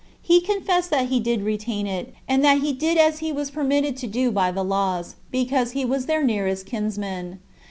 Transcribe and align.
He 0.23 0.41
confessed 0.41 0.89
that 0.89 1.09
he 1.09 1.19
did 1.19 1.43
retain 1.43 1.85
it, 1.85 2.15
and 2.27 2.43
that 2.43 2.61
he 2.61 2.73
did 2.73 2.97
as 2.97 3.19
he 3.19 3.31
was 3.31 3.51
permitted 3.51 3.95
to 3.97 4.07
do 4.07 4.31
by 4.31 4.51
the 4.51 4.63
laws, 4.63 5.13
because 5.29 5.73
he 5.73 5.85
was 5.85 6.07
their 6.07 6.23
nearest 6.23 6.65
kinsman. 6.65 7.37